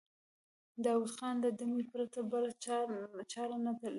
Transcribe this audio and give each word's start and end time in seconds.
داوود 0.85 1.11
خان 1.17 1.35
له 1.43 1.49
دمې 1.59 1.83
پرته 1.91 2.19
بله 2.31 2.51
چاره 3.35 3.55
نه 3.65 3.71
ليده. 3.77 3.89